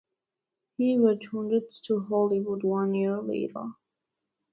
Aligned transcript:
He 0.77 0.97
returned 0.97 1.61
to 1.85 1.99
Hollywood 2.09 2.63
one 2.63 2.95
year 2.95 3.21
later. 3.21 3.67